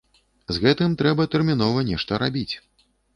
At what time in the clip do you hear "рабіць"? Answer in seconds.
2.25-2.55